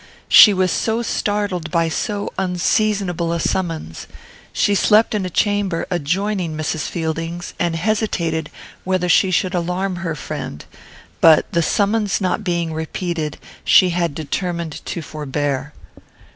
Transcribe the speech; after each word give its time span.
She 0.29 0.51
was 0.51 0.71
startled 0.71 1.69
by 1.69 1.87
so 1.87 2.33
unseasonable 2.39 3.31
a 3.31 3.39
summons. 3.39 4.07
She 4.51 4.73
slept 4.73 5.13
in 5.13 5.27
a 5.27 5.29
chamber 5.29 5.85
adjoining 5.91 6.57
Mrs. 6.57 6.87
Fielding's, 6.89 7.53
and 7.59 7.75
hesitated 7.75 8.49
whether 8.83 9.07
she 9.07 9.29
should 9.29 9.53
alarm 9.53 9.97
her 9.97 10.15
friend; 10.15 10.65
but, 11.19 11.51
the 11.51 11.61
summons 11.61 12.19
not 12.19 12.43
being 12.43 12.73
repeated, 12.73 13.37
she 13.63 13.91
had 13.91 14.15
determined 14.15 14.83
to 14.85 15.03
forbear. 15.03 15.71